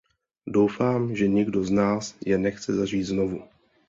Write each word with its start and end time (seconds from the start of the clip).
Doufám, 0.47 1.15
že 1.15 1.27
nikdo 1.29 1.61
z 1.63 1.71
nás 1.77 2.15
je 2.25 2.37
nechce 2.37 2.73
zažít 2.73 3.03
znovu. 3.05 3.43